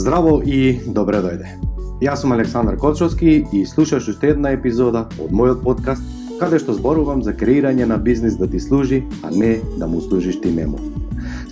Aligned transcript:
Здраво 0.00 0.38
и 0.40 0.80
добре 0.86 1.18
дојде. 1.20 1.50
Јас 2.00 2.22
сум 2.22 2.32
Александар 2.32 2.78
Кочовски 2.80 3.32
и 3.52 3.66
слушаш 3.68 4.06
уште 4.08 4.30
една 4.32 4.54
епизода 4.56 5.02
од 5.20 5.28
мојот 5.28 5.60
подкаст 5.60 6.00
каде 6.40 6.56
што 6.62 6.72
зборувам 6.72 7.20
за 7.20 7.34
креирање 7.36 7.84
на 7.84 7.98
бизнис 8.00 8.38
да 8.40 8.48
ти 8.48 8.60
служи, 8.64 9.02
а 9.20 9.28
не 9.28 9.58
да 9.76 9.84
му 9.86 10.00
служиш 10.00 10.38
ти 10.40 10.54
нему. 10.56 10.80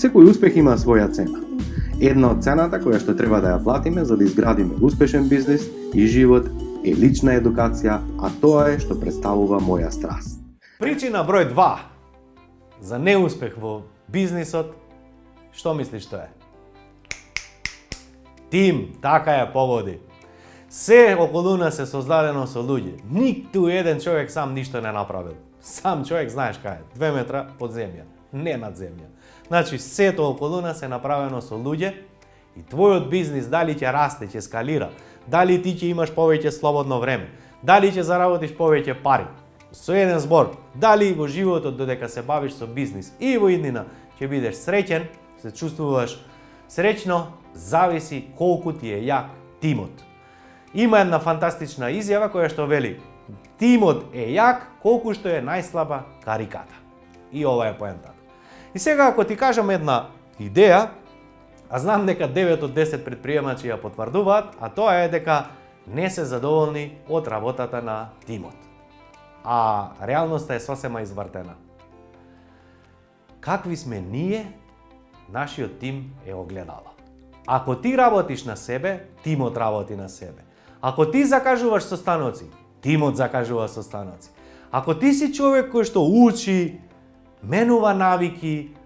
Секој 0.00 0.30
успех 0.30 0.56
има 0.56 0.78
своја 0.80 1.10
цена. 1.12 1.42
Една 2.00 2.30
од 2.32 2.40
цената 2.40 2.80
која 2.80 3.02
што 3.04 3.12
треба 3.20 3.42
да 3.44 3.52
ја 3.52 3.60
платиме 3.68 4.06
за 4.08 4.16
да 4.16 4.24
изградиме 4.24 4.80
успешен 4.80 5.28
бизнис 5.28 5.68
и 5.92 6.08
живот 6.08 6.48
е 6.88 6.96
лична 6.96 7.36
едукација, 7.36 8.00
а 8.16 8.32
тоа 8.40 8.70
е 8.72 8.80
што 8.80 8.96
представува 8.96 9.60
моја 9.60 9.92
страст. 9.92 10.40
Причина 10.80 11.20
број 11.20 11.52
2 11.52 11.68
за 12.80 12.96
неуспех 12.96 13.60
во 13.60 13.82
бизнисот, 14.08 14.72
што 15.52 15.76
мислиш 15.76 16.08
тоа 16.08 16.32
е? 16.32 16.37
Тим, 18.50 18.94
така 19.02 19.30
ја 19.30 19.52
погоди. 19.52 19.98
Се 20.70 21.16
околу 21.20 21.56
нас 21.56 21.78
е 21.78 21.86
создадено 21.86 22.46
со 22.46 22.62
луѓе. 22.64 23.00
Ниту 23.10 23.68
еден 23.68 24.00
човек 24.00 24.30
сам 24.30 24.54
ништо 24.54 24.80
не 24.80 24.92
направил. 24.92 25.36
Сам 25.60 26.04
човек 26.04 26.30
знаеш 26.30 26.56
кај 26.56 26.80
е, 26.80 26.84
две 26.94 27.12
метра 27.12 27.46
под 27.58 27.72
земја, 27.72 28.04
не 28.32 28.56
над 28.56 28.76
земја. 28.76 29.08
Значи, 29.48 29.78
сето 29.78 30.30
околу 30.30 30.60
нас 30.60 30.82
е 30.82 30.88
направено 30.88 31.40
со 31.40 31.56
луѓе 31.56 31.92
и 32.56 32.64
твојот 32.64 33.08
бизнис 33.08 33.48
дали 33.48 33.74
ќе 33.76 33.92
расте, 33.92 34.28
ќе 34.28 34.40
скалира, 34.40 34.90
дали 35.26 35.60
ти 35.62 35.76
ќе 35.76 35.92
имаш 35.92 36.12
повеќе 36.12 36.50
слободно 36.50 37.00
време, 37.00 37.28
дали 37.62 37.92
ќе 37.92 38.00
заработиш 38.00 38.52
повеќе 38.56 38.96
пари. 39.02 39.28
Со 39.72 39.92
еден 39.92 40.20
збор, 40.20 40.56
дали 40.74 41.12
во 41.12 41.28
животот 41.28 41.76
додека 41.76 42.08
се 42.08 42.22
бавиш 42.22 42.56
со 42.56 42.66
бизнис 42.66 43.12
и 43.20 43.36
во 43.36 43.52
иднина 43.52 43.84
ќе 44.20 44.28
бидеш 44.28 44.56
среќен, 44.56 45.04
се 45.42 45.50
чувствуваш 45.52 46.16
среќно, 46.68 47.26
зависи 47.58 48.28
колку 48.38 48.72
ти 48.72 48.92
е 48.94 49.02
јак 49.02 49.34
тимот. 49.60 50.04
Има 50.74 51.00
една 51.02 51.18
фантастична 51.18 51.90
изјава 51.90 52.30
која 52.30 52.48
што 52.52 52.66
вели 52.70 52.98
Тимот 53.58 54.14
е 54.14 54.28
јак 54.36 54.62
колку 54.82 55.12
што 55.16 55.32
е 55.32 55.42
најслаба 55.42 56.04
кариката. 56.24 56.74
И 57.32 57.44
ова 57.46 57.66
е 57.68 57.76
поентата. 57.78 58.14
И 58.74 58.78
сега 58.78 59.08
ако 59.08 59.24
ти 59.24 59.36
кажам 59.36 59.70
една 59.70 60.06
идеја, 60.40 60.88
а 61.70 61.78
знам 61.78 62.06
дека 62.06 62.28
9 62.28 62.62
од 62.62 62.72
10 62.76 63.04
предприемачи 63.04 63.68
ја 63.68 63.80
потврдуваат, 63.82 64.54
а 64.60 64.70
тоа 64.70 65.02
е 65.04 65.08
дека 65.08 65.50
не 65.86 66.10
се 66.10 66.24
задоволни 66.24 66.98
од 67.08 67.28
работата 67.28 67.82
на 67.82 68.08
тимот. 68.26 68.56
А 69.44 69.90
реалноста 70.02 70.54
е 70.54 70.60
сосема 70.60 71.02
извртена. 71.02 71.56
Какви 73.40 73.76
сме 73.76 74.00
ние, 74.00 74.52
нашиот 75.28 75.78
тим 75.78 76.14
е 76.26 76.34
огледало. 76.34 76.97
Ако 77.50 77.76
ти 77.76 77.98
работиш 77.98 78.44
на 78.44 78.56
себе, 78.56 79.04
тимот 79.22 79.56
работи 79.56 79.96
на 79.96 80.08
себе. 80.08 80.44
Ако 80.82 81.10
ти 81.10 81.24
закажуваш 81.24 81.82
состаноци, 81.82 82.44
тимот 82.80 83.16
закажува 83.16 83.68
состаноци. 83.68 84.30
Ако 84.72 84.94
ти 84.94 85.14
си 85.14 85.32
човек 85.32 85.72
кој 85.72 85.88
што 85.88 86.04
учи, 86.04 86.76
менува 87.40 87.94
навики, 87.96 88.76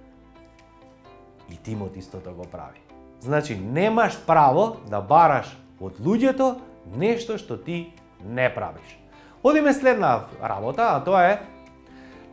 и 1.50 1.56
тимот 1.58 1.96
истото 1.96 2.30
го 2.30 2.46
прави. 2.46 2.78
Значи, 3.20 3.58
немаш 3.58 4.14
право 4.26 4.76
да 4.86 5.02
бараш 5.02 5.50
од 5.82 5.98
луѓето 5.98 6.62
нешто 6.94 7.38
што 7.42 7.58
ти 7.58 7.90
не 8.22 8.46
правиш. 8.54 8.98
Одиме 9.42 9.74
следна 9.74 10.30
работа, 10.38 10.94
а 10.94 11.02
тоа 11.02 11.34
е 11.34 11.42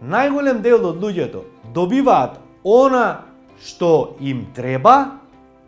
најголем 0.05 0.61
дел 0.61 0.85
од 0.93 1.01
луѓето 1.01 1.41
добиваат 1.73 2.37
она 2.63 3.25
што 3.57 4.13
им 4.21 4.45
треба, 4.53 5.18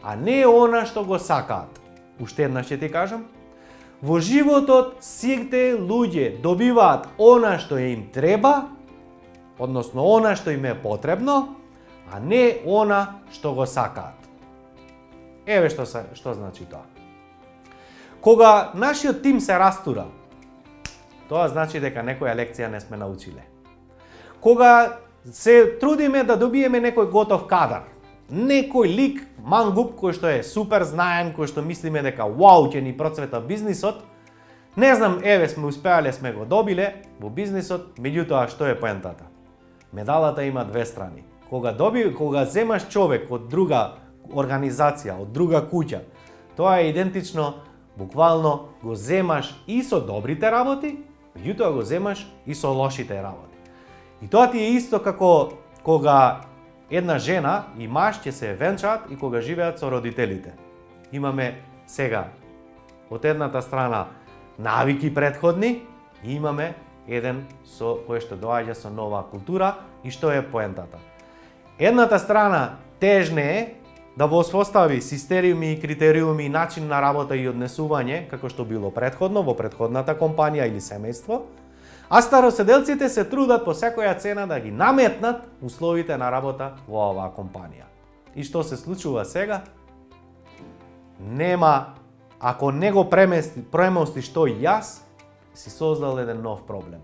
а 0.04 0.16
не 0.16 0.46
она 0.46 0.86
што 0.86 1.04
го 1.04 1.20
сакаат. 1.20 1.80
Уште 2.20 2.46
еднаш 2.46 2.70
ќе 2.70 2.80
ти 2.80 2.90
кажам. 2.90 3.26
Во 4.02 4.20
животот 4.20 4.98
сите 5.06 5.78
луѓе 5.78 6.42
добиваат 6.42 7.08
она 7.20 7.60
што 7.60 7.78
им 7.78 8.10
треба, 8.14 8.70
односно 9.60 10.06
она 10.18 10.36
што 10.36 10.52
им 10.52 10.66
е 10.66 10.74
потребно, 10.74 11.56
а 12.12 12.20
не 12.20 12.62
она 12.66 13.22
што 13.32 13.54
го 13.54 13.66
сакаат. 13.66 14.18
Еве 15.46 15.70
што 15.70 15.86
се, 15.86 16.06
што 16.18 16.34
значи 16.34 16.66
тоа. 16.66 16.86
Кога 18.22 18.72
нашиот 18.74 19.22
тим 19.22 19.40
се 19.40 19.58
растура, 19.58 20.06
тоа 21.30 21.48
значи 21.50 21.80
дека 21.80 22.02
некоја 22.06 22.36
лекција 22.38 22.70
не 22.70 22.82
сме 22.82 22.98
научиле. 22.98 23.46
Кога 24.42 24.98
се 25.32 25.78
трудиме 25.82 26.24
да 26.24 26.38
добиеме 26.38 26.82
некој 26.82 27.10
готов 27.10 27.48
кадар, 27.48 27.86
некој 28.32 28.88
лик, 28.88 29.22
мангуп 29.44 29.98
кој 30.00 30.16
што 30.16 30.30
е 30.32 30.44
супер 30.44 30.86
знаен, 30.88 31.34
кој 31.36 31.52
што 31.52 31.62
мислиме 31.62 32.02
дека 32.02 32.26
вау 32.26 32.72
ќе 32.72 32.82
ни 32.82 32.96
процвета 32.98 33.42
бизнисот, 33.44 34.06
не 34.78 34.96
знам, 34.96 35.20
еве 35.24 35.50
сме 35.50 35.68
успеале, 35.68 36.14
сме 36.14 36.32
го 36.32 36.46
добиле 36.46 37.04
во 37.20 37.30
бизнисот, 37.30 38.00
меѓутоа 38.00 38.48
што 38.48 38.70
е 38.72 38.78
поентата? 38.80 39.28
Медалата 39.92 40.46
има 40.48 40.64
две 40.66 40.86
страни. 40.86 41.26
Кога 41.50 41.74
доби, 41.76 42.06
кога 42.16 42.46
земаш 42.46 42.88
човек 42.88 43.28
од 43.32 43.50
друга 43.52 43.98
организација, 44.32 45.20
од 45.20 45.34
друга 45.36 45.60
куќа, 45.68 46.00
тоа 46.56 46.80
е 46.80 46.88
идентично, 46.90 47.68
буквално 47.98 48.72
го 48.84 48.96
земаш 48.96 49.52
и 49.68 49.84
со 49.84 50.00
добрите 50.00 50.52
работи, 50.52 50.96
меѓутоа 51.36 51.74
го 51.76 51.82
земаш 51.84 52.24
и 52.48 52.56
со 52.56 52.72
лошите 52.72 53.20
работи. 53.20 53.60
И 54.24 54.28
тоа 54.28 54.48
ти 54.52 54.64
е 54.64 54.72
исто 54.80 55.04
како 55.04 55.52
кога 55.84 56.48
една 56.92 57.18
жена 57.20 57.72
и 57.80 57.88
маж 57.88 58.20
ќе 58.20 58.32
се 58.32 58.54
венчаат 58.54 59.08
и 59.10 59.16
кога 59.16 59.42
живеат 59.42 59.80
со 59.80 59.92
родителите. 59.92 60.54
Имаме 61.12 61.62
сега 61.88 62.28
од 63.12 63.26
едната 63.26 63.62
страна 63.62 64.06
навики 64.60 65.14
предходни 65.14 65.82
и 66.24 66.36
имаме 66.36 66.74
еден 67.08 67.46
со 67.66 67.98
кој 68.08 68.22
што 68.22 68.38
доаѓа 68.38 68.76
со 68.76 68.90
нова 68.90 69.24
култура 69.32 69.76
и 70.04 70.12
што 70.12 70.32
е 70.32 70.44
поентата. 70.44 71.00
Едната 71.80 72.20
страна 72.20 72.78
тежне 73.00 73.46
е 73.60 73.74
да 74.18 74.28
воспостави 74.28 75.02
систериуми 75.02 75.72
и 75.72 75.80
критериуми 75.80 76.44
и 76.44 76.50
начин 76.50 76.88
на 76.88 77.02
работа 77.02 77.36
и 77.36 77.48
однесување, 77.50 78.28
како 78.30 78.50
што 78.52 78.66
било 78.68 78.92
предходно 78.92 79.42
во 79.44 79.56
предходната 79.56 80.14
компанија 80.20 80.68
или 80.68 80.84
семејство, 80.84 81.42
А 82.14 82.22
староседелците 82.22 83.08
се 83.10 83.24
трудат 83.24 83.62
по 83.64 83.72
секоја 83.72 84.18
цена 84.20 84.44
да 84.44 84.58
ги 84.60 84.72
наметнат 84.72 85.46
условите 85.64 86.18
на 86.20 86.28
работа 86.28 86.74
во 86.84 87.06
оваа 87.14 87.30
компанија. 87.32 87.88
И 88.36 88.44
што 88.44 88.66
се 88.68 88.76
случува 88.76 89.24
сега? 89.24 89.62
Нема, 91.24 91.96
ако 92.40 92.72
не 92.72 92.92
го 92.92 93.06
премести, 93.10 93.64
премости 93.64 94.20
што 94.20 94.44
и 94.52 94.58
јас, 94.60 95.08
си 95.56 95.72
создал 95.72 96.20
еден 96.20 96.44
нов 96.44 96.68
проблем. 96.68 97.00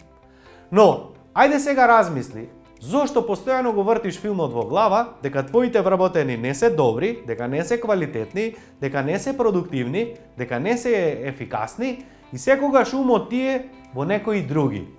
Но, 0.71 1.15
ајде 1.31 1.63
сега 1.63 1.87
размисли, 1.87 2.49
зошто 2.83 3.23
постојано 3.23 3.71
го 3.71 3.87
вртиш 3.87 4.19
филмот 4.19 4.51
во 4.51 4.67
глава, 4.67 5.15
дека 5.23 5.45
твоите 5.47 5.81
вработени 5.81 6.35
не 6.35 6.51
се 6.51 6.69
добри, 6.69 7.23
дека 7.23 7.47
не 7.47 7.63
се 7.63 7.79
квалитетни, 7.79 8.57
дека 8.81 9.07
не 9.07 9.19
се 9.19 9.37
продуктивни, 9.37 10.17
дека 10.37 10.59
не 10.59 10.77
се 10.77 10.91
ефикасни 11.31 12.03
и 12.33 12.37
секогаш 12.37 12.93
умот 12.93 13.29
тие 13.29 13.69
во 13.95 14.03
некои 14.03 14.43
други. 14.43 14.96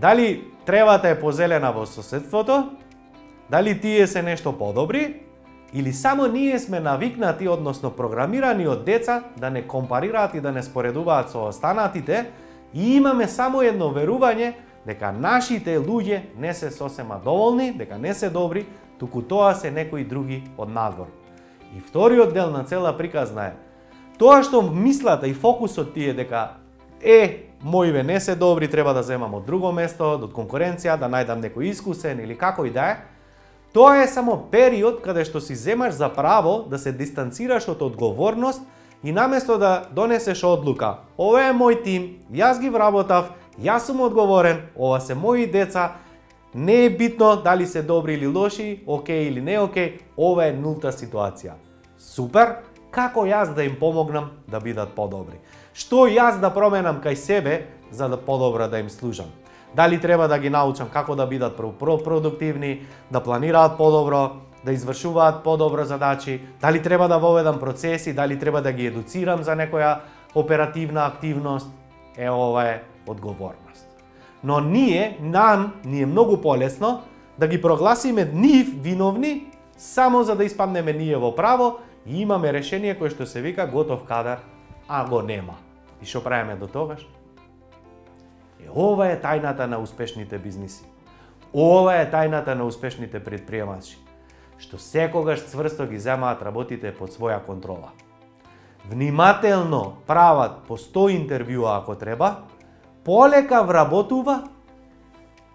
Дали 0.00 0.44
тревата 0.64 1.08
е 1.08 1.20
позелена 1.20 1.72
во 1.72 1.84
соседството, 1.86 2.70
дали 3.50 3.80
тие 3.80 4.06
се 4.06 4.22
нешто 4.22 4.52
подобри, 4.58 5.20
или 5.74 5.92
само 5.92 6.26
ние 6.26 6.58
сме 6.58 6.80
навикнати, 6.80 7.48
односно 7.48 7.90
програмирани 7.90 8.64
од 8.68 8.84
деца, 8.84 9.22
да 9.36 9.50
не 9.50 9.66
компарираат 9.66 10.34
и 10.34 10.40
да 10.40 10.52
не 10.52 10.62
споредуваат 10.62 11.30
со 11.30 11.44
останатите, 11.48 12.30
и 12.74 12.96
имаме 12.96 13.28
само 13.28 13.60
едно 13.62 13.90
верување 13.92 14.54
дека 14.86 15.12
нашите 15.12 15.76
луѓе 15.76 16.32
не 16.38 16.54
се 16.54 16.70
сосема 16.70 17.20
доволни, 17.24 17.72
дека 17.72 17.98
не 17.98 18.14
се 18.14 18.30
добри, 18.30 18.64
туку 18.98 19.20
тоа 19.22 19.52
се 19.54 19.70
некои 19.70 20.04
други 20.04 20.42
од 20.56 20.72
надвор. 20.72 21.12
И 21.76 21.80
вториот 21.80 22.32
дел 22.32 22.50
на 22.50 22.64
цела 22.64 22.96
приказна 22.96 23.52
е 23.52 23.56
тоа 24.18 24.40
што 24.42 24.62
мислата 24.62 25.28
и 25.28 25.36
фокусот 25.36 25.92
тие 25.92 26.16
дека 26.16 26.56
е 27.04 27.49
моиве 27.62 28.02
не 28.02 28.20
се 28.20 28.34
добри, 28.34 28.68
треба 28.68 28.94
да 28.94 29.02
земам 29.02 29.34
од 29.34 29.46
друго 29.46 29.72
место, 29.72 30.16
од 30.16 30.32
конкуренција, 30.32 30.96
да 30.98 31.08
најдам 31.08 31.42
некој 31.44 31.70
искусен 31.70 32.20
или 32.20 32.36
како 32.38 32.64
и 32.64 32.70
да 32.70 32.86
е, 32.90 32.96
тоа 33.72 34.02
е 34.02 34.08
само 34.08 34.36
период 34.50 35.02
каде 35.04 35.24
што 35.24 35.40
си 35.40 35.54
земаш 35.54 35.94
за 35.94 36.08
право 36.08 36.64
да 36.68 36.78
се 36.78 36.92
дистанцираш 36.92 37.68
од 37.68 37.82
одговорност 37.82 38.62
и 39.04 39.12
наместо 39.12 39.58
да 39.58 39.88
донесеш 39.92 40.44
одлука, 40.44 41.04
ова 41.18 41.48
е 41.48 41.52
мој 41.52 41.82
тим, 41.84 42.08
јас 42.32 42.60
ги 42.60 42.68
вработав, 42.68 43.32
јас 43.60 43.86
сум 43.86 44.00
одговорен, 44.00 44.68
ова 44.76 45.00
се 45.00 45.14
мои 45.14 45.46
деца, 45.46 45.96
не 46.54 46.84
е 46.84 46.90
битно 46.90 47.36
дали 47.36 47.66
се 47.66 47.82
добри 47.82 48.14
или 48.14 48.26
лоши, 48.26 48.82
окей 48.86 49.28
или 49.28 49.40
не 49.40 49.58
окей, 49.60 49.98
ова 50.16 50.46
е 50.46 50.52
нулта 50.52 50.92
ситуација. 50.92 51.54
Супер, 51.98 52.56
како 52.90 53.24
јас 53.24 53.54
да 53.54 53.64
им 53.64 53.76
помогнам 53.80 54.30
да 54.48 54.60
бидат 54.60 54.96
подобри? 54.96 55.38
Што 55.74 56.06
јас 56.10 56.40
да 56.40 56.50
променам 56.50 57.00
кај 57.02 57.14
себе 57.14 57.66
за 57.90 58.08
да 58.08 58.16
подобро 58.16 58.68
да 58.68 58.78
им 58.78 58.90
служам? 58.90 59.30
Дали 59.74 60.00
треба 60.00 60.28
да 60.28 60.38
ги 60.38 60.50
научам 60.50 60.88
како 60.88 61.14
да 61.14 61.26
бидат 61.26 61.56
продуктивни, 61.56 62.82
да 63.10 63.20
планираат 63.20 63.76
подобро, 63.78 64.30
да 64.64 64.72
извршуваат 64.72 65.44
подобро 65.44 65.84
задачи, 65.84 66.40
дали 66.60 66.82
треба 66.82 67.08
да 67.08 67.18
воведам 67.18 67.58
процеси, 67.58 68.12
дали 68.12 68.38
треба 68.38 68.62
да 68.62 68.72
ги 68.72 68.86
едуцирам 68.86 69.42
за 69.42 69.54
некоја 69.56 69.98
оперативна 70.34 71.06
активност, 71.06 71.70
е 72.16 72.30
ова 72.30 72.64
е 72.64 72.82
одговорност. 73.06 73.86
Но 74.44 74.60
ние, 74.60 75.18
нам, 75.20 75.72
ни 75.84 76.02
е 76.02 76.06
многу 76.06 76.36
полесно 76.36 77.02
да 77.38 77.48
ги 77.48 77.62
прогласиме 77.62 78.30
нив 78.34 78.68
виновни 78.82 79.46
само 79.78 80.22
за 80.22 80.36
да 80.36 80.44
испаднеме 80.44 80.92
ние 80.92 81.16
во 81.16 81.34
право 81.36 81.78
и 82.06 82.20
имаме 82.20 82.52
решение 82.52 82.94
кое 82.98 83.10
што 83.10 83.26
се 83.26 83.40
вика 83.40 83.66
готов 83.66 84.04
кадар, 84.04 84.44
а 84.90 85.04
го 85.08 85.22
нема. 85.22 85.54
И 86.02 86.06
што 86.06 86.18
правиме 86.24 86.56
до 86.58 86.66
тогаш? 86.66 87.06
Е, 88.58 88.66
ова 88.74 89.06
е 89.12 89.20
тајната 89.22 89.70
на 89.70 89.78
успешните 89.78 90.38
бизниси. 90.38 90.82
Ова 91.54 91.94
е 92.02 92.10
тајната 92.10 92.58
на 92.58 92.66
успешните 92.66 93.22
предприемачи, 93.22 94.00
што 94.58 94.82
секогаш 94.82 95.46
цврсто 95.46 95.86
ги 95.86 95.98
земаат 95.98 96.42
работите 96.42 96.90
под 96.90 97.14
своја 97.14 97.38
контрола. 97.46 97.94
Внимателно 98.90 100.02
прават 100.10 100.66
по 100.66 100.74
100 100.74 101.06
интервјуа 101.22 101.78
ако 101.78 101.94
треба, 101.94 102.50
полека 103.04 103.62
вработува, 103.62 104.50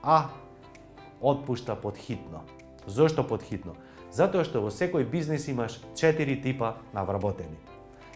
а 0.04 0.32
отпушта 1.20 1.76
подхитно. 1.76 2.48
Зошто 2.88 3.28
подхитно? 3.28 3.76
Затоа 4.16 4.48
што 4.48 4.64
во 4.64 4.72
секој 4.72 5.04
бизнис 5.04 5.52
имаш 5.52 5.82
4 6.00 6.40
типа 6.40 6.78
на 6.94 7.04
вработени. 7.04 7.75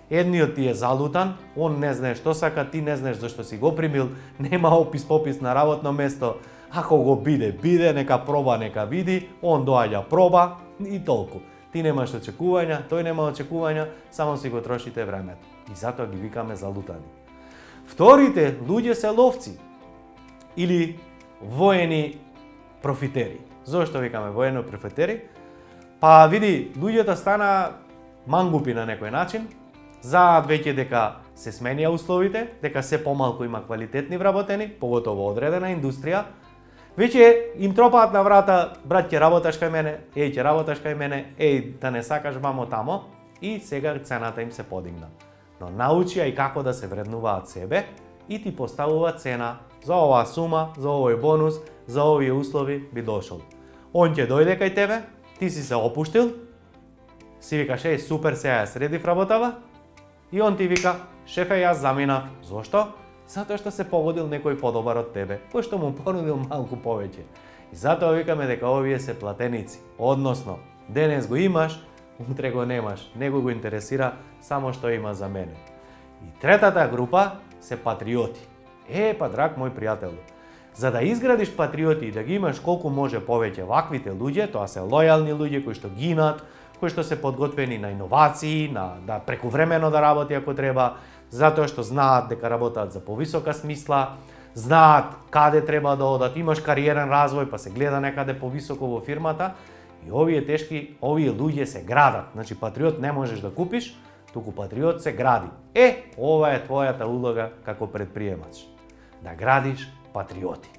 Едниот 0.10 0.56
ти 0.56 0.68
е 0.68 0.74
залутан, 0.74 1.36
он 1.56 1.80
не 1.80 1.94
знае 1.94 2.16
што 2.16 2.34
сака, 2.34 2.66
ти 2.66 2.82
не 2.82 2.96
знаеш 2.98 3.18
зашто 3.18 3.44
си 3.44 3.58
го 3.58 3.76
примил, 3.76 4.10
нема 4.40 4.70
опис 4.70 5.06
попис 5.06 5.42
на 5.42 5.56
работно 5.56 5.92
место, 5.92 6.36
ако 6.72 6.98
го 6.98 7.16
биде, 7.16 7.52
биде, 7.52 7.94
нека 7.94 8.26
проба, 8.26 8.58
нека 8.58 8.86
види, 8.86 9.30
он 9.42 9.66
доаѓа 9.66 10.04
проба 10.10 10.58
и 10.86 11.00
толку. 11.06 11.40
Ти 11.74 11.84
немаш 11.86 12.16
очекувања, 12.18 12.82
тој 12.90 13.04
нема 13.06 13.30
очекувања, 13.30 13.86
само 14.12 14.38
си 14.38 14.50
го 14.50 14.62
трошите 14.62 15.06
времето. 15.06 15.46
И 15.72 15.76
затоа 15.76 16.08
ги 16.08 16.18
викаме 16.18 16.56
залутани. 16.56 17.06
Вторите 17.86 18.58
луѓе 18.66 18.94
се 18.94 19.10
ловци 19.10 19.60
или 20.58 20.98
воени 21.42 22.18
профитери. 22.82 23.38
Зошто 23.66 24.00
викаме 24.00 24.30
воено 24.30 24.64
профитери? 24.64 25.22
Па 26.00 26.26
види, 26.28 26.72
луѓето 26.78 27.14
стана 27.14 27.78
мангупи 28.28 28.74
на 28.74 28.88
некој 28.90 29.12
начин, 29.12 29.46
знаат 30.02 30.48
веќе 30.48 30.76
дека 30.76 31.04
се 31.36 31.52
сменија 31.52 31.90
условите, 31.94 32.48
дека 32.62 32.84
се 32.84 33.04
помалку 33.04 33.44
има 33.44 33.64
квалитетни 33.66 34.18
вработени, 34.18 34.68
поготово 34.80 35.30
одредена 35.32 35.72
индустрија, 35.76 36.24
веќе 36.98 37.56
им 37.60 37.76
тропаат 37.76 38.14
на 38.14 38.24
врата, 38.24 38.58
брат 38.86 39.12
ќе 39.12 39.20
работаш 39.20 39.60
кај 39.60 39.72
мене, 39.72 39.96
еј 40.16 40.34
ќе 40.36 40.44
работаш 40.44 40.84
кај 40.84 40.96
мене, 40.96 41.24
еј 41.38 41.80
да 41.82 41.92
не 41.92 42.04
сакаш 42.04 42.36
вамо 42.36 42.66
тамо, 42.66 43.04
и 43.42 43.60
сега 43.60 43.98
цената 44.04 44.42
им 44.42 44.52
се 44.52 44.64
подигна. 44.64 45.08
Но 45.62 45.68
научија 45.68 46.28
и 46.28 46.36
како 46.36 46.64
да 46.64 46.74
се 46.74 46.88
вреднуваат 46.88 47.50
себе 47.50 47.86
и 48.30 48.42
ти 48.44 48.56
поставува 48.56 49.12
цена 49.12 49.58
за 49.84 49.96
оваа 49.96 50.26
сума, 50.26 50.74
за 50.78 50.88
овој 50.88 51.20
бонус, 51.20 51.60
за 51.88 52.04
овие 52.04 52.32
услови 52.32 52.84
би 52.94 53.02
дошол. 53.02 53.42
Он 53.94 54.14
ќе 54.16 54.28
дојде 54.28 54.60
кај 54.60 54.76
тебе, 54.76 55.02
ти 55.40 55.50
си 55.50 55.64
се 55.64 55.76
опуштил, 55.76 56.32
си 57.40 57.58
викаш, 57.58 57.84
еј, 57.84 57.98
супер, 57.98 58.36
сега 58.36 58.60
ја 58.62 58.68
средив 58.68 59.06
работава, 59.06 59.56
И 60.32 60.42
он 60.42 60.58
ти 60.58 60.68
вика, 60.68 60.96
шефе, 61.26 61.58
јас 61.58 61.82
заминав. 61.82 62.30
Зошто? 62.44 62.94
Затоа 63.30 63.58
што 63.58 63.72
се 63.74 63.86
погодил 63.86 64.28
некој 64.30 64.60
подобар 64.62 64.98
од 65.02 65.14
тебе, 65.14 65.40
кој 65.54 65.66
што 65.66 65.78
му 65.78 65.90
понудил 65.94 66.38
малку 66.50 66.78
повеќе. 66.78 67.26
И 67.74 67.76
затоа 67.76 68.14
викаме 68.14 68.48
дека 68.50 68.70
овие 68.70 69.00
се 69.00 69.14
платеници. 69.14 69.80
Односно, 69.98 70.60
денес 70.90 71.28
го 71.28 71.36
имаш, 71.36 71.80
утре 72.30 72.52
го 72.52 72.66
немаш. 72.66 73.12
Него 73.16 73.42
го 73.42 73.50
интересира 73.50 74.14
само 74.42 74.74
што 74.74 74.90
има 74.90 75.14
за 75.14 75.30
мене. 75.30 75.54
И 76.26 76.40
третата 76.42 76.88
група 76.88 77.32
се 77.62 77.78
патриоти. 77.78 78.42
Е, 78.90 79.14
па 79.14 79.30
драг 79.30 79.58
мој 79.58 79.74
пријател, 79.74 80.18
за 80.74 80.92
да 80.92 81.02
изградиш 81.02 81.52
патриоти 81.56 82.06
и 82.06 82.12
да 82.12 82.24
ги 82.24 82.38
имаш 82.42 82.60
колку 82.60 82.90
може 82.90 83.20
повеќе 83.22 83.66
ваквите 83.66 84.10
луѓе, 84.10 84.52
тоа 84.52 84.68
се 84.68 84.82
лојални 84.82 85.34
луѓе 85.38 85.64
кои 85.66 85.78
што 85.78 85.90
гинат, 85.90 86.42
кои 86.80 86.90
што 86.90 87.04
се 87.04 87.20
подготвени 87.22 87.78
на 87.78 87.92
иновации, 87.92 88.72
на 88.72 89.00
да 89.06 89.20
прекувремено 89.20 89.92
да 89.92 90.02
работи 90.02 90.34
ако 90.34 90.56
треба, 90.56 90.96
затоа 91.30 91.68
што 91.68 91.84
знаат 91.84 92.30
дека 92.30 92.50
работат 92.50 92.92
за 92.92 93.04
повисока 93.04 93.54
смисла, 93.54 94.16
знаат 94.56 95.16
каде 95.30 95.62
треба 95.66 95.96
да 95.96 96.06
одат, 96.06 96.38
имаш 96.38 96.64
кариерен 96.64 97.12
развој, 97.12 97.50
па 97.50 97.60
се 97.60 97.70
гледа 97.70 98.00
некаде 98.00 98.34
повисоко 98.34 98.88
во 98.88 99.02
фирмата, 99.04 99.54
и 100.08 100.12
овие 100.12 100.46
тешки, 100.46 100.96
овие 101.02 101.32
луѓе 101.32 101.64
се 101.64 101.84
градат. 101.84 102.32
Значи 102.34 102.56
патриот 102.56 103.00
не 103.00 103.12
можеш 103.12 103.40
да 103.40 103.52
купиш, 103.52 103.96
туку 104.34 104.52
патриот 104.52 105.04
се 105.04 105.12
гради. 105.12 105.52
Е, 105.76 106.12
ова 106.18 106.54
е 106.56 106.64
твојата 106.64 107.04
улога 107.04 107.52
како 107.66 107.88
предприемач. 107.88 108.64
Да 109.24 109.36
градиш 109.36 109.92
патриоти. 110.14 110.72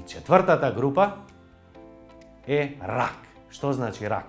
И 0.00 0.08
четвртата 0.08 0.72
група 0.72 1.12
е 2.46 2.76
рак. 2.80 3.18
Што 3.50 3.72
значи 3.72 4.08
рак? 4.08 4.28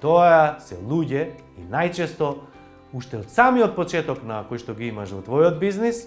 Тоа 0.00 0.58
се 0.62 0.78
луѓе 0.78 1.34
и 1.58 1.66
најчесто 1.68 2.36
уште 2.94 3.18
од 3.20 3.30
самиот 3.34 3.74
почеток 3.76 4.22
на 4.24 4.44
кој 4.48 4.62
што 4.62 4.74
ги 4.74 4.88
имаш 4.88 5.12
во 5.12 5.20
твојот 5.26 5.58
бизнис, 5.60 6.06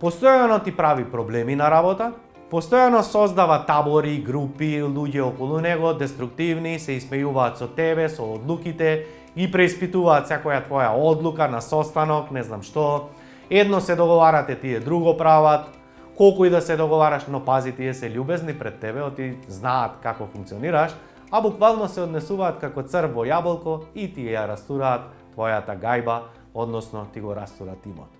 постојано 0.00 0.62
ти 0.64 0.72
прави 0.72 1.04
проблеми 1.04 1.56
на 1.58 1.68
работа, 1.70 2.12
постојано 2.50 3.02
создава 3.02 3.60
табори, 3.66 4.16
групи, 4.22 4.80
луѓе 4.82 5.26
околу 5.26 5.60
него, 5.60 5.92
деструктивни, 5.92 6.78
се 6.78 6.96
исмејуваат 6.98 7.58
со 7.58 7.68
тебе, 7.68 8.08
со 8.08 8.24
одлуките 8.36 9.06
и 9.36 9.50
преиспитуваат 9.50 10.30
секоја 10.30 10.62
твоја 10.66 10.94
одлука 10.96 11.50
на 11.50 11.60
состанок, 11.60 12.30
не 12.30 12.42
знам 12.42 12.62
што. 12.62 13.10
Едно 13.50 13.80
се 13.80 13.96
договарате, 13.96 14.54
тие 14.54 14.80
друго 14.80 15.16
прават, 15.18 15.68
колку 16.16 16.44
и 16.44 16.50
да 16.50 16.60
се 16.60 16.76
договараш, 16.76 17.26
но 17.28 17.44
пази 17.44 17.72
тие 17.72 17.94
се 17.94 18.10
љубезни 18.10 18.58
пред 18.58 18.80
тебе, 18.80 19.02
оти 19.02 19.36
знаат 19.48 20.00
како 20.02 20.26
функционираш, 20.26 20.92
а 21.30 21.40
буквално 21.40 21.88
се 21.88 22.00
однесуваат 22.00 22.58
како 22.60 22.82
црв 22.82 23.14
во 23.14 23.24
јаболко 23.24 23.80
и 23.94 24.08
ти 24.12 24.26
ја 24.32 24.48
растураат 24.50 25.08
твојата 25.36 25.78
гајба, 25.78 26.20
односно 26.54 27.06
ти 27.12 27.20
го 27.20 27.34
растура 27.34 27.76
имот. 27.86 28.10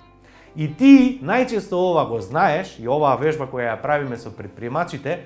И 0.57 0.67
ти 0.77 1.21
најчесто 1.23 1.79
ова 1.79 2.07
го 2.07 2.21
знаеш 2.21 2.79
и 2.79 2.89
оваа 2.89 3.17
вежба 3.17 3.47
која 3.47 3.75
ја 3.75 3.83
правиме 3.83 4.17
со 4.17 4.31
предприемачите, 4.31 5.25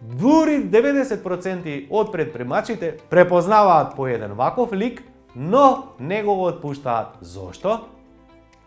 дури 0.00 0.62
90% 0.64 1.86
од 1.90 2.12
предприемачите 2.12 2.96
препознаваат 3.10 3.96
по 3.96 4.06
еден 4.06 4.32
ваков 4.32 4.72
лик, 4.72 5.02
но 5.36 5.94
не 6.00 6.22
го 6.22 6.44
отпуштаат. 6.44 7.18
Зошто? 7.20 7.80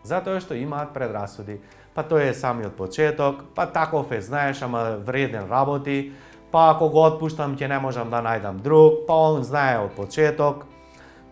Затоа 0.04 0.40
што 0.40 0.54
имаат 0.54 0.94
предрасуди 0.94 1.60
па 1.96 2.04
тој 2.04 2.28
е 2.28 2.36
самиот 2.36 2.76
почеток, 2.76 3.40
па 3.56 3.64
таков 3.72 4.12
е, 4.12 4.20
знаеш, 4.20 4.60
ама 4.62 5.00
вреден 5.00 5.48
работи, 5.48 6.12
па 6.52 6.70
ако 6.74 6.90
го 6.92 7.06
отпуштам 7.08 7.56
ќе 7.56 7.72
не 7.72 7.78
можам 7.80 8.12
да 8.12 8.20
најдам 8.20 8.60
друг, 8.60 9.06
па 9.08 9.16
он 9.32 9.40
знае 9.44 9.78
од 9.80 9.96
почеток, 9.96 10.66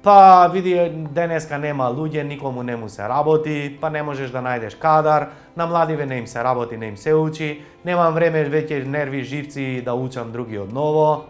па 0.01 0.49
види 0.49 0.73
денеска 1.13 1.61
нема 1.61 1.91
луѓе, 1.93 2.25
никому 2.25 2.65
не 2.65 2.77
му 2.81 2.89
се 2.89 3.05
работи, 3.05 3.77
па 3.81 3.93
не 3.93 4.03
можеш 4.03 4.33
да 4.33 4.41
најдеш 4.41 4.79
кадар, 4.81 5.29
на 5.57 5.67
младиве 5.67 6.07
не 6.07 6.25
им 6.25 6.27
се 6.27 6.41
работи, 6.45 6.81
не 6.81 6.89
им 6.89 6.97
се 6.97 7.13
учи, 7.13 7.61
немам 7.85 8.17
време 8.17 8.49
веќе 8.49 8.87
нерви 8.89 9.21
живци 9.21 9.83
да 9.85 9.93
учам 9.93 10.33
други 10.33 10.59
од 10.59 10.73
ново. 10.73 11.29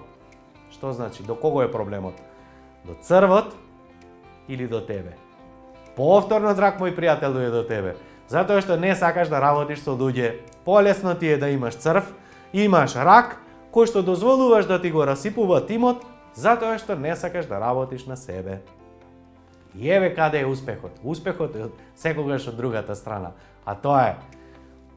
Што 0.71 0.93
значи, 0.93 1.27
до 1.27 1.35
кого 1.35 1.67
е 1.67 1.73
проблемот? 1.73 2.15
До 2.87 2.95
црвот 2.95 3.55
или 4.49 4.67
до 4.67 4.81
тебе? 4.81 5.19
Повторно, 5.97 6.55
драг 6.55 6.79
мој 6.79 6.95
пријател, 6.95 7.35
е 7.43 7.51
до 7.51 7.67
тебе 7.67 7.99
затоа 8.29 8.61
што 8.61 8.77
не 8.77 8.95
сакаш 8.97 9.29
да 9.29 9.41
работиш 9.41 9.83
со 9.85 9.97
луѓе. 9.97 10.41
Полесно 10.65 11.15
ти 11.15 11.29
е 11.29 11.39
да 11.39 11.51
имаш 11.51 11.77
црв, 11.77 12.13
имаш 12.53 12.97
рак, 12.97 13.41
кој 13.73 13.91
што 13.91 14.03
дозволуваш 14.03 14.67
да 14.67 14.81
ти 14.81 14.91
го 14.91 15.05
расипува 15.07 15.61
тимот, 15.67 16.05
затоа 16.35 16.79
што 16.79 16.97
не 16.97 17.17
сакаш 17.17 17.47
да 17.47 17.61
работиш 17.61 18.07
на 18.07 18.17
себе. 18.17 18.63
И 19.75 19.91
еве 19.91 20.15
каде 20.15 20.41
е 20.41 20.47
успехот. 20.47 20.93
Успехот 21.03 21.57
е 21.57 21.69
секогаш 21.97 22.49
од 22.49 22.57
другата 22.57 22.95
страна, 22.95 23.35
а 23.67 23.75
тоа 23.75 24.03
е 24.15 24.17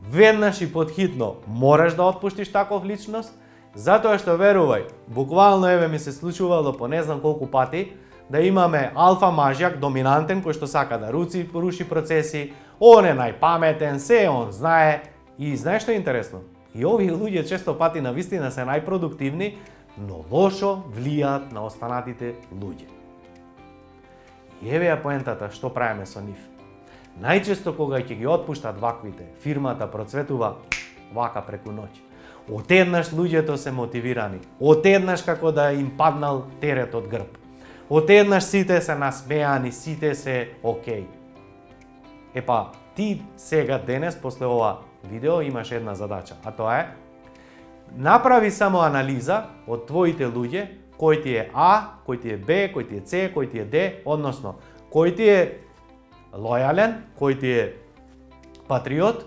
веднаш 0.02 0.62
и 0.62 0.74
подхитно 0.74 1.36
мораш 1.48 1.94
да 1.94 2.04
отпуштиш 2.04 2.52
таков 2.52 2.86
личност, 2.86 3.34
затоа 3.74 4.18
што 4.22 4.38
верувај, 4.38 4.88
буквално 5.08 5.68
еве 5.70 5.88
ми 5.88 6.00
се 6.00 6.12
случувало 6.12 6.74
по 6.78 6.88
не 6.88 7.04
знам 7.04 7.22
колку 7.22 7.48
пати, 7.48 7.94
да 8.30 8.42
имаме 8.42 8.92
алфа 8.96 9.32
мажјак, 9.32 9.80
доминантен, 9.80 10.44
кој 10.44 10.56
што 10.58 10.68
сака 10.68 11.00
да 11.00 11.12
руци, 11.12 11.48
руши 11.54 11.88
процеси, 11.88 12.54
он 12.80 13.06
е 13.06 13.16
најпаметен, 13.16 13.98
се 13.98 14.28
он 14.30 14.52
знае. 14.52 15.02
И 15.38 15.56
знаеш 15.56 15.84
што 15.84 15.92
е 15.92 16.02
интересно? 16.02 16.42
И 16.76 16.86
овие 16.86 17.14
луѓе 17.14 17.48
често 17.48 17.78
пати 17.78 18.02
на 18.02 18.12
вистина 18.12 18.52
се 18.52 18.66
најпродуктивни, 18.68 19.56
но 19.98 20.26
лошо 20.32 20.84
влијаат 20.94 21.54
на 21.54 21.66
останатите 21.66 22.36
луѓе. 22.52 22.90
И 24.62 24.70
еве 24.70 24.90
ја 24.90 25.02
поентата 25.02 25.50
што 25.54 25.70
правиме 25.70 26.06
со 26.06 26.22
нив. 26.22 26.38
Најчесто 27.22 27.74
кога 27.78 28.02
ќе 28.02 28.18
ги 28.18 28.28
отпуштат 28.28 28.78
ваквите, 28.82 29.32
фирмата 29.42 29.88
процветува 29.88 30.58
вака 31.14 31.42
преку 31.42 31.72
ноќ. 31.72 31.90
Отеднаш 32.52 33.10
луѓето 33.12 33.56
се 33.56 33.72
мотивирани. 33.72 34.40
Отеднаш 34.60 35.22
како 35.22 35.52
да 35.52 35.72
им 35.72 35.90
паднал 35.98 36.46
терет 36.62 36.96
од 36.96 37.08
грб. 37.08 37.47
Отеднаш 37.90 38.44
сите 38.44 38.82
се 38.82 38.96
насмеани, 38.96 39.72
сите 39.72 40.16
се 40.16 40.50
окей. 40.64 41.08
Епа, 42.36 42.66
ти 42.96 43.24
сега 43.38 43.78
денес 43.78 44.20
после 44.22 44.46
ова 44.46 44.78
видео 45.04 45.42
имаш 45.42 45.72
една 45.72 45.96
задача, 45.96 46.36
а 46.46 46.52
тоа 46.52 46.80
е 46.80 46.88
направи 47.98 48.52
само 48.52 48.80
анализа 48.80 49.44
од 49.68 49.88
твоите 49.88 50.28
луѓе, 50.28 50.68
кој 51.00 51.24
ти 51.24 51.36
е 51.38 51.50
А, 51.54 52.02
кој 52.08 52.22
ти 52.22 52.34
е 52.34 52.38
Б, 52.38 52.68
кој 52.76 52.90
ти 52.90 52.96
е 52.98 53.02
С, 53.06 53.32
кој 53.34 53.52
ти 53.52 53.60
е 53.60 53.66
Д, 53.66 54.02
односно 54.06 54.56
кој 54.92 55.16
ти 55.16 55.28
е 55.30 55.42
лојален, 56.34 57.02
кој 57.20 57.40
ти 57.40 57.52
е 57.52 57.66
патриот, 58.68 59.26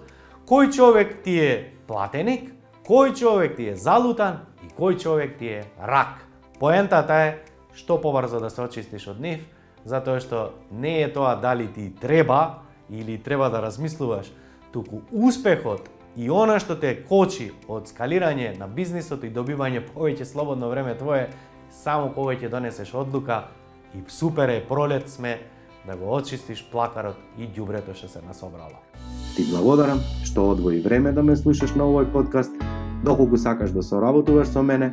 кој 0.49 0.73
човек 0.75 1.21
ти 1.25 1.39
е 1.41 1.53
платеник, 1.87 2.51
кој 2.87 3.15
човек 3.19 3.57
ти 3.57 3.71
е 3.71 3.77
залутан 3.77 4.41
и 4.65 4.73
кој 4.75 4.99
човек 4.99 5.39
ти 5.39 5.49
е 5.61 5.65
рак. 5.79 6.27
Поентата 6.59 7.15
е 7.15 7.39
што 7.75 8.01
побрзо 8.01 8.41
да 8.41 8.51
се 8.51 8.63
очистиш 8.63 9.09
од 9.09 9.21
нив, 9.21 9.47
затоа 9.85 10.21
што 10.21 10.51
не 10.71 11.01
е 11.03 11.09
тоа 11.13 11.37
дали 11.37 11.69
ти 11.69 11.91
треба 12.01 12.63
или 12.91 13.19
треба 13.19 13.51
да 13.51 13.63
размислуваш, 13.63 14.33
туку 14.73 15.03
успехот 15.13 15.89
и 16.17 16.29
она 16.31 16.59
што 16.59 16.75
те 16.77 16.95
кочи 17.07 17.53
од 17.69 17.89
скалирање 17.91 18.59
на 18.59 18.67
бизнисот 18.67 19.25
и 19.25 19.31
добивање 19.31 19.83
повеќе 19.95 20.27
слободно 20.27 20.71
време 20.71 20.97
твое, 20.99 21.31
само 21.71 22.11
кога 22.15 22.35
ќе 22.35 22.51
донесеш 22.51 22.95
одлука 22.95 23.45
и 23.95 24.03
супер 24.09 24.49
е 24.49 24.65
пролет 24.67 25.09
сме 25.11 25.39
да 25.87 25.97
го 25.97 26.13
очистиш 26.15 26.65
плакарот 26.73 27.17
и 27.39 27.47
ѓубрето 27.49 27.95
што 27.95 28.09
се 28.09 28.21
насобрало. 28.27 28.83
Ти 29.37 29.47
благодарам 29.51 30.03
што 30.25 30.51
одвои 30.51 30.81
време 30.81 31.13
да 31.13 31.23
ме 31.23 31.37
слушаш 31.37 31.75
на 31.75 31.87
овој 31.87 32.11
подкаст. 32.13 32.53
Доколку 33.05 33.39
сакаш 33.39 33.71
да 33.71 33.83
соработуваш 33.83 34.49
со 34.49 34.63
мене, 34.63 34.93